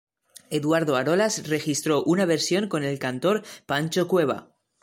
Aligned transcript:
Eduardo 0.49 0.95
Arolas 0.95 1.47
registró 1.47 2.01
una 2.05 2.25
versión 2.25 2.67
con 2.67 2.83
el 2.83 2.97
cantor 2.97 3.43
Pancho 3.67 4.07
Cueva. 4.07 4.51